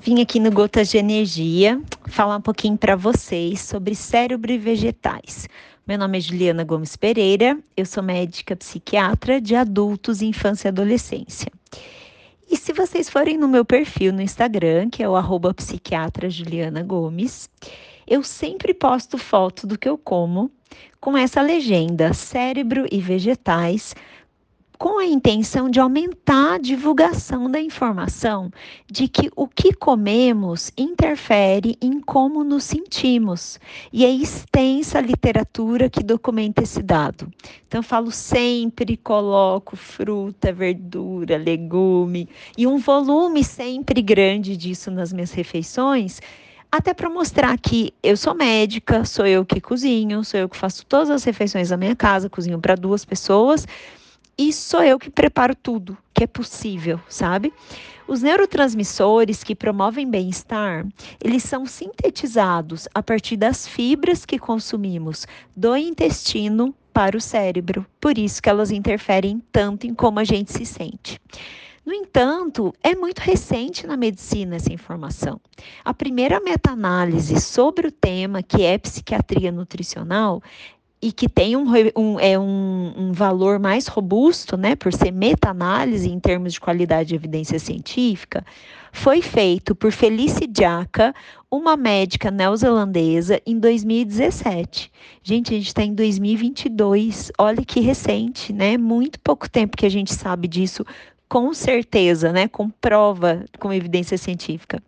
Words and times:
vim 0.00 0.22
aqui 0.22 0.38
no 0.38 0.50
Gotas 0.50 0.88
de 0.88 0.98
Energia 0.98 1.80
falar 2.06 2.36
um 2.36 2.40
pouquinho 2.40 2.76
para 2.76 2.94
vocês 2.94 3.60
sobre 3.60 3.94
cérebro 3.94 4.52
e 4.52 4.58
vegetais. 4.58 5.48
Meu 5.86 5.98
nome 5.98 6.18
é 6.18 6.20
Juliana 6.20 6.64
Gomes 6.64 6.96
Pereira, 6.96 7.58
eu 7.76 7.84
sou 7.84 8.02
médica 8.02 8.54
psiquiatra 8.54 9.40
de 9.40 9.54
adultos, 9.54 10.22
infância 10.22 10.68
e 10.68 10.70
adolescência. 10.70 11.50
E 12.50 12.56
se 12.56 12.72
vocês 12.72 13.10
forem 13.10 13.36
no 13.36 13.48
meu 13.48 13.64
perfil 13.64 14.12
no 14.12 14.22
Instagram, 14.22 14.88
que 14.88 15.02
é 15.02 15.08
o 15.08 15.16
arroba 15.16 15.52
psiquiatra 15.52 16.30
Juliana 16.30 16.82
Gomes, 16.82 17.50
eu 18.06 18.22
sempre 18.22 18.72
posto 18.72 19.18
foto 19.18 19.66
do 19.66 19.78
que 19.78 19.88
eu 19.88 19.98
como 19.98 20.50
com 21.00 21.16
essa 21.16 21.42
legenda: 21.42 22.14
cérebro 22.14 22.86
e 22.90 23.00
vegetais 23.00 23.94
com 24.78 24.98
a 24.98 25.04
intenção 25.04 25.68
de 25.68 25.80
aumentar 25.80 26.54
a 26.54 26.58
divulgação 26.58 27.50
da 27.50 27.60
informação 27.60 28.48
de 28.88 29.08
que 29.08 29.28
o 29.34 29.48
que 29.48 29.72
comemos 29.72 30.70
interfere 30.78 31.76
em 31.82 32.00
como 32.00 32.44
nos 32.44 32.62
sentimos. 32.62 33.58
E 33.92 34.04
é 34.04 34.10
extensa 34.10 34.98
a 34.98 35.02
literatura 35.02 35.90
que 35.90 36.02
documenta 36.02 36.62
esse 36.62 36.80
dado. 36.80 37.28
Então, 37.66 37.82
falo 37.82 38.12
sempre, 38.12 38.96
coloco 38.96 39.76
fruta, 39.76 40.52
verdura, 40.52 41.36
legume 41.36 42.28
e 42.56 42.64
um 42.64 42.78
volume 42.78 43.42
sempre 43.42 44.00
grande 44.00 44.56
disso 44.56 44.90
nas 44.92 45.12
minhas 45.12 45.32
refeições 45.32 46.20
até 46.70 46.92
para 46.92 47.08
mostrar 47.08 47.58
que 47.58 47.94
eu 48.02 48.14
sou 48.14 48.34
médica, 48.34 49.02
sou 49.02 49.26
eu 49.26 49.42
que 49.42 49.58
cozinho, 49.58 50.22
sou 50.22 50.38
eu 50.38 50.48
que 50.50 50.56
faço 50.56 50.84
todas 50.84 51.08
as 51.08 51.24
refeições 51.24 51.70
da 51.70 51.78
minha 51.78 51.96
casa, 51.96 52.28
cozinho 52.28 52.58
para 52.58 52.74
duas 52.74 53.06
pessoas 53.06 53.66
e 54.38 54.52
sou 54.52 54.82
eu 54.82 54.98
que 54.98 55.10
preparo 55.10 55.54
tudo 55.54 55.98
que 56.14 56.22
é 56.22 56.26
possível, 56.26 57.00
sabe? 57.08 57.52
Os 58.06 58.22
neurotransmissores 58.22 59.44
que 59.44 59.54
promovem 59.54 60.08
bem-estar, 60.08 60.86
eles 61.22 61.42
são 61.42 61.66
sintetizados 61.66 62.88
a 62.94 63.02
partir 63.02 63.36
das 63.36 63.66
fibras 63.66 64.24
que 64.24 64.38
consumimos 64.38 65.26
do 65.54 65.76
intestino 65.76 66.74
para 66.92 67.16
o 67.16 67.20
cérebro. 67.20 67.84
Por 68.00 68.16
isso 68.16 68.40
que 68.40 68.48
elas 68.48 68.70
interferem 68.70 69.42
tanto 69.52 69.86
em 69.86 69.94
como 69.94 70.20
a 70.20 70.24
gente 70.24 70.52
se 70.52 70.64
sente. 70.64 71.20
No 71.84 71.94
entanto, 71.94 72.74
é 72.82 72.94
muito 72.94 73.20
recente 73.20 73.86
na 73.86 73.96
medicina 73.96 74.56
essa 74.56 74.70
informação. 74.72 75.40
A 75.82 75.94
primeira 75.94 76.38
meta-análise 76.38 77.40
sobre 77.40 77.88
o 77.88 77.90
tema, 77.90 78.42
que 78.42 78.62
é 78.62 78.76
psiquiatria 78.76 79.50
nutricional, 79.50 80.42
e 81.00 81.12
que 81.12 81.28
tem 81.28 81.56
um, 81.56 81.64
um, 81.96 82.18
é 82.18 82.38
um, 82.38 82.92
um 82.96 83.12
valor 83.12 83.58
mais 83.58 83.86
robusto, 83.86 84.56
né, 84.56 84.74
por 84.74 84.92
ser 84.92 85.12
meta-análise 85.12 86.08
em 86.08 86.18
termos 86.18 86.52
de 86.54 86.60
qualidade 86.60 87.10
de 87.10 87.14
evidência 87.14 87.58
científica, 87.58 88.44
foi 88.92 89.22
feito 89.22 89.74
por 89.74 89.92
Felice 89.92 90.48
Jaca, 90.52 91.14
uma 91.50 91.76
médica 91.76 92.30
neozelandesa, 92.30 93.40
em 93.46 93.58
2017. 93.58 94.90
Gente, 95.22 95.54
a 95.54 95.56
gente 95.56 95.68
está 95.68 95.82
em 95.82 95.94
2022, 95.94 97.30
olha 97.38 97.64
que 97.64 97.80
recente, 97.80 98.52
né? 98.52 98.76
Muito 98.76 99.20
pouco 99.20 99.48
tempo 99.48 99.76
que 99.76 99.86
a 99.86 99.90
gente 99.90 100.12
sabe 100.12 100.48
disso, 100.48 100.84
com 101.28 101.54
certeza, 101.54 102.32
né? 102.32 102.48
Com 102.48 102.68
prova, 102.70 103.44
com 103.58 103.72
evidência 103.72 104.18
científica. 104.18 104.82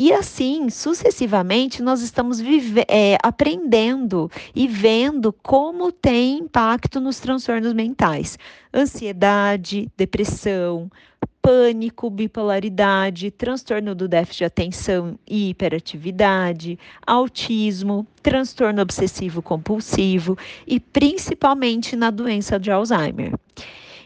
E 0.00 0.12
assim, 0.12 0.70
sucessivamente, 0.70 1.82
nós 1.82 2.02
estamos 2.02 2.38
é, 2.86 3.18
aprendendo 3.20 4.30
e 4.54 4.68
vendo 4.68 5.32
como 5.32 5.90
tem 5.90 6.38
impacto 6.38 7.00
nos 7.00 7.18
transtornos 7.18 7.72
mentais: 7.72 8.38
ansiedade, 8.72 9.90
depressão, 9.96 10.88
pânico, 11.42 12.08
bipolaridade, 12.10 13.32
transtorno 13.32 13.92
do 13.92 14.06
déficit 14.06 14.38
de 14.38 14.44
atenção 14.44 15.18
e 15.26 15.48
hiperatividade, 15.48 16.78
autismo, 17.04 18.06
transtorno 18.22 18.80
obsessivo 18.80 19.42
compulsivo 19.42 20.38
e 20.64 20.78
principalmente 20.78 21.96
na 21.96 22.12
doença 22.12 22.56
de 22.56 22.70
Alzheimer. 22.70 23.32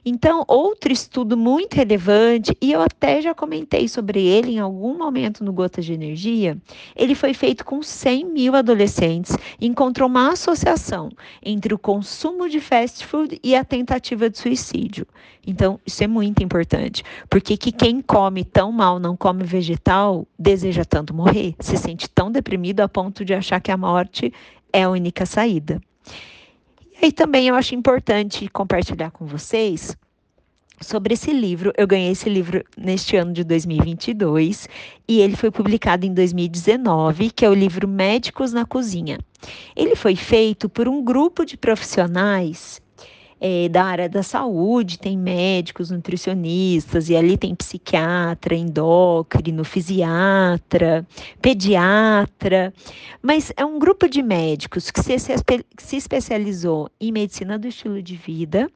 Então, 0.04 0.44
outro 0.48 0.92
estudo 0.92 1.36
muito 1.36 1.74
relevante, 1.74 2.56
e 2.60 2.72
eu 2.72 2.80
até 2.82 3.22
já 3.22 3.32
comentei 3.32 3.86
sobre 3.86 4.20
ele 4.20 4.52
em 4.52 4.58
algum 4.58 4.98
momento 4.98 5.44
no 5.44 5.52
Gotas 5.52 5.84
de 5.84 5.92
Energia, 5.92 6.58
ele 6.96 7.14
foi 7.14 7.32
feito 7.32 7.64
com 7.64 7.80
100 7.84 8.24
mil 8.24 8.56
adolescentes 8.56 9.36
e 9.60 9.66
encontrou 9.66 10.08
uma 10.08 10.32
associação 10.32 11.08
entre 11.40 11.72
o 11.72 11.78
consumo 11.78 12.48
de 12.48 12.58
fast 12.58 13.06
food 13.06 13.38
e 13.44 13.54
a 13.54 13.64
tentativa 13.64 14.28
de 14.28 14.38
suicídio. 14.38 15.06
Então, 15.46 15.78
isso 15.86 16.02
é 16.02 16.08
muito 16.08 16.42
importante, 16.42 17.04
porque 17.30 17.56
que 17.56 17.70
quem 17.70 18.02
come 18.02 18.44
tão 18.44 18.72
mal, 18.72 18.98
não 18.98 19.16
come 19.16 19.44
vegetal, 19.44 20.26
deseja 20.36 20.84
tanto 20.84 21.14
morrer, 21.14 21.54
se 21.60 21.76
sente 21.76 22.10
tão 22.10 22.28
deprimido 22.28 22.80
a 22.80 22.88
ponto 22.88 23.24
de 23.24 23.34
achar 23.34 23.60
que 23.60 23.70
a 23.70 23.76
morte 23.76 24.32
é 24.72 24.82
a 24.82 24.90
única 24.90 25.24
saída. 25.24 25.80
E 27.04 27.10
também 27.10 27.48
eu 27.48 27.56
acho 27.56 27.74
importante 27.74 28.48
compartilhar 28.48 29.10
com 29.10 29.26
vocês 29.26 29.96
sobre 30.80 31.14
esse 31.14 31.32
livro. 31.32 31.72
Eu 31.76 31.86
ganhei 31.86 32.12
esse 32.12 32.28
livro 32.28 32.64
neste 32.76 33.16
ano 33.16 33.32
de 33.32 33.42
2022 33.42 34.68
e 35.08 35.20
ele 35.20 35.34
foi 35.34 35.50
publicado 35.50 36.06
em 36.06 36.12
2019, 36.14 37.30
que 37.30 37.44
é 37.44 37.50
o 37.50 37.54
livro 37.54 37.88
Médicos 37.88 38.52
na 38.52 38.64
Cozinha. 38.64 39.18
Ele 39.74 39.96
foi 39.96 40.14
feito 40.14 40.68
por 40.68 40.86
um 40.86 41.02
grupo 41.02 41.44
de 41.44 41.56
profissionais 41.56 42.81
é, 43.44 43.68
da 43.68 43.82
área 43.82 44.08
da 44.08 44.22
saúde, 44.22 45.00
tem 45.00 45.18
médicos, 45.18 45.90
nutricionistas, 45.90 47.10
e 47.10 47.16
ali 47.16 47.36
tem 47.36 47.56
psiquiatra, 47.56 48.54
endócrino, 48.54 49.64
fisiatra, 49.64 51.04
pediatra, 51.40 52.72
mas 53.20 53.52
é 53.56 53.64
um 53.64 53.80
grupo 53.80 54.08
de 54.08 54.22
médicos 54.22 54.92
que 54.92 55.02
se, 55.02 55.16
se 55.18 55.96
especializou 55.96 56.88
em 57.00 57.10
medicina 57.10 57.58
do 57.58 57.66
estilo 57.66 58.00
de 58.00 58.14
vida 58.14 58.70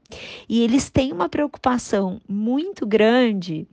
e 0.49 0.65
eles 0.65 0.91
têm 0.91 1.13
uma 1.13 1.29
preocupação 1.29 2.21
muito 2.29 2.85
grande 2.85 3.69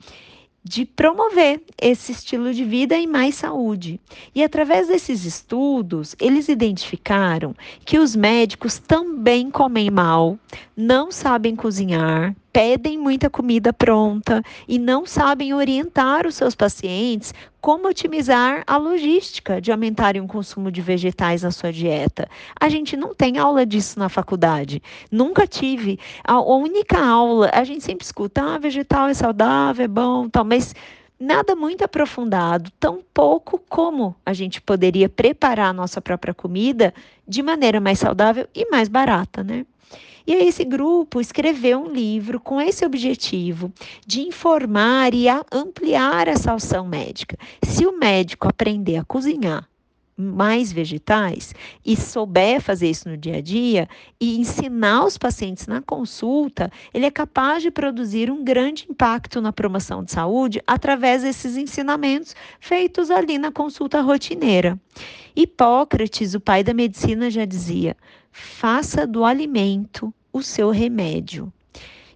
de 0.63 0.85
promover 0.85 1.61
esse 1.81 2.11
estilo 2.11 2.53
de 2.53 2.63
vida 2.63 2.97
e 2.97 3.05
mais 3.05 3.35
saúde. 3.35 3.99
E 4.33 4.43
através 4.43 4.87
desses 4.87 5.25
estudos, 5.25 6.15
eles 6.19 6.47
identificaram 6.47 7.53
que 7.85 7.99
os 7.99 8.15
médicos 8.15 8.79
também 8.79 9.51
comem 9.51 9.91
mal, 9.91 10.39
não 10.75 11.11
sabem 11.11 11.55
cozinhar, 11.55 12.35
pedem 12.53 12.99
muita 12.99 13.31
comida 13.31 13.73
pronta 13.73 14.43
e 14.67 14.77
não 14.77 15.07
sabem 15.07 15.55
orientar 15.55 16.27
os 16.27 16.35
seus 16.35 16.53
pacientes 16.53 17.33
como 17.59 17.87
otimizar 17.87 18.63
a 18.67 18.77
logística 18.77 19.59
de 19.59 19.71
aumentarem 19.71 20.21
o 20.21 20.27
consumo 20.27 20.71
de 20.71 20.79
vegetais 20.79 21.41
na 21.41 21.49
sua 21.49 21.73
dieta. 21.73 22.29
A 22.59 22.69
gente 22.69 22.95
não 22.95 23.15
tem 23.15 23.39
aula 23.39 23.65
disso 23.65 23.97
na 23.97 24.07
faculdade. 24.07 24.83
Nunca 25.09 25.47
tive. 25.47 25.99
A 26.23 26.39
única 26.39 27.03
aula, 27.03 27.49
a 27.51 27.63
gente 27.63 27.83
sempre 27.83 28.05
escuta, 28.05 28.43
ah, 28.43 28.59
vegetal 28.59 29.07
é 29.07 29.13
saudável, 29.15 29.85
é 29.85 29.87
bom, 29.87 30.29
tal, 30.29 30.45
mas 30.45 30.75
nada 31.19 31.55
muito 31.55 31.83
aprofundado, 31.83 32.69
tão 32.79 33.01
pouco 33.13 33.59
como 33.67 34.15
a 34.25 34.33
gente 34.33 34.61
poderia 34.61 35.09
preparar 35.09 35.69
a 35.69 35.73
nossa 35.73 36.01
própria 36.01 36.33
comida 36.33 36.93
de 37.27 37.41
maneira 37.41 37.79
mais 37.79 37.97
saudável 37.97 38.47
e 38.53 38.69
mais 38.69 38.89
barata, 38.89 39.43
né? 39.43 39.65
E 40.25 40.33
aí 40.33 40.47
esse 40.47 40.63
grupo 40.63 41.19
escreveu 41.19 41.79
um 41.79 41.91
livro 41.91 42.39
com 42.39 42.61
esse 42.61 42.85
objetivo 42.85 43.71
de 44.07 44.21
informar 44.21 45.13
e 45.13 45.25
ampliar 45.51 46.27
essa 46.27 46.53
ação 46.53 46.87
médica. 46.87 47.37
Se 47.61 47.85
o 47.85 47.97
médico 47.97 48.47
aprender 48.47 48.97
a 48.97 49.03
cozinhar 49.03 49.67
mais 50.15 50.71
vegetais 50.71 51.53
e 51.85 51.95
souber 51.97 52.61
fazer 52.61 52.89
isso 52.89 53.09
no 53.09 53.17
dia 53.17 53.37
a 53.37 53.41
dia 53.41 53.89
e 54.19 54.39
ensinar 54.39 55.05
os 55.05 55.17
pacientes 55.17 55.67
na 55.67 55.81
consulta, 55.81 56.71
ele 56.93 57.05
é 57.05 57.11
capaz 57.11 57.63
de 57.63 57.71
produzir 57.71 58.31
um 58.31 58.43
grande 58.43 58.85
impacto 58.89 59.41
na 59.41 59.51
promoção 59.51 60.03
de 60.03 60.11
saúde 60.11 60.61
através 60.67 61.23
desses 61.23 61.57
ensinamentos 61.57 62.35
feitos 62.59 63.09
ali 63.09 63.37
na 63.37 63.51
consulta 63.51 64.01
rotineira. 64.01 64.79
Hipócrates, 65.35 66.33
o 66.33 66.39
pai 66.39 66.63
da 66.63 66.73
medicina, 66.73 67.29
já 67.29 67.45
dizia: 67.45 67.95
faça 68.31 69.05
do 69.07 69.23
alimento 69.23 70.13
o 70.31 70.41
seu 70.41 70.69
remédio. 70.71 71.51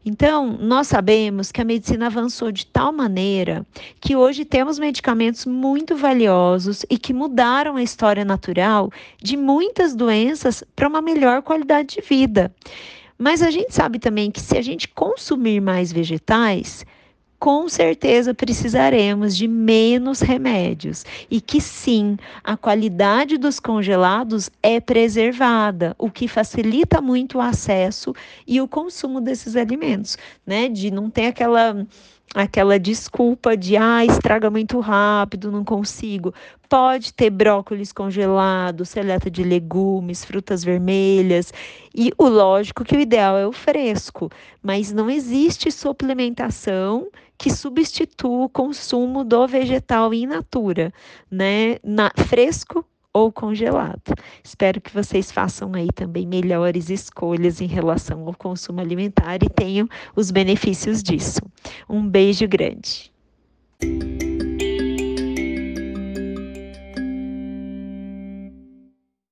Então, 0.06 0.58
nós 0.62 0.88
sabemos 0.88 1.52
que 1.52 1.60
a 1.60 1.66
medicina 1.66 2.06
avançou 2.06 2.50
de 2.50 2.66
tal 2.66 2.94
maneira 2.94 3.66
que 4.00 4.16
hoje 4.16 4.46
temos 4.46 4.80
medicamentos 4.80 5.46
muito 5.46 5.98
valiosos 5.98 6.86
e 6.90 6.98
que 6.98 7.14
mudaram 7.14 7.76
a 7.76 7.84
história 7.84 8.24
natural 8.24 8.90
de 9.22 9.36
muitas 9.36 9.94
doenças 9.94 10.64
para 10.74 10.88
uma 10.88 11.02
melhor 11.02 11.42
qualidade 11.42 11.96
de 11.96 12.02
vida. 12.02 12.54
Mas 13.18 13.42
a 13.42 13.52
gente 13.52 13.74
sabe 13.74 14.00
também 14.00 14.32
que 14.32 14.40
se 14.40 14.58
a 14.58 14.62
gente 14.62 14.88
consumir 14.88 15.60
mais 15.60 15.92
vegetais, 15.92 16.86
com 17.40 17.70
certeza 17.70 18.34
precisaremos 18.34 19.36
de 19.38 19.48
menos 19.48 20.22
remédios 20.22 21.06
e 21.30 21.40
que 21.40 21.62
sim, 21.62 22.18
a 22.44 22.58
qualidade 22.58 23.38
dos 23.38 23.60
congelados 23.60 24.50
é 24.62 24.80
preservada, 24.80 25.96
o 26.00 26.10
que 26.10 26.28
facilita 26.28 27.00
muito 27.00 27.38
o 27.38 27.42
acesso 27.42 28.14
e 28.46 28.60
o 28.60 28.68
consumo 28.68 29.22
desses 29.22 29.56
alimentos, 29.56 30.18
né? 30.46 30.68
De 30.68 30.90
não 30.90 31.10
ter 31.10 31.28
aquela 31.28 31.86
aquela 32.36 32.78
desculpa 32.78 33.56
de 33.56 33.78
ah, 33.78 34.04
estraga 34.06 34.50
muito 34.50 34.80
rápido, 34.80 35.52
não 35.52 35.64
consigo. 35.64 36.34
Pode 36.70 37.14
ter 37.14 37.30
brócolis 37.30 37.94
congelado, 37.94 38.86
seleta 38.86 39.32
de 39.32 39.44
legumes, 39.44 40.26
frutas 40.26 40.64
vermelhas. 40.64 41.54
E 41.96 42.12
o 42.18 42.28
lógico 42.28 42.84
que 42.84 42.96
o 42.96 43.00
ideal 43.00 43.38
é 43.38 43.48
o 43.48 43.54
fresco, 43.54 44.30
mas 44.62 44.92
não 44.92 45.10
existe 45.10 45.72
suplementação 45.72 47.08
que 47.38 47.52
substitua 47.52 48.46
o 48.46 48.50
consumo 48.50 49.24
do 49.24 49.48
vegetal 49.48 50.14
in 50.14 50.28
natura, 50.28 50.92
né? 51.30 51.78
Na, 51.84 52.12
fresco 52.26 52.86
ou 53.14 53.32
congelado. 53.32 54.14
Espero 54.44 54.80
que 54.80 54.94
vocês 54.94 55.32
façam 55.32 55.72
aí 55.74 55.88
também 55.94 56.26
melhores 56.26 56.90
escolhas 56.90 57.62
em 57.62 57.68
relação 57.68 58.28
ao 58.28 58.34
consumo 58.34 58.80
alimentar 58.80 59.42
e 59.44 59.50
tenham 59.50 59.88
os 60.16 60.30
benefícios 60.30 61.02
disso. 61.02 61.42
Um 61.90 62.08
beijo 62.08 62.48
grande. 62.48 63.12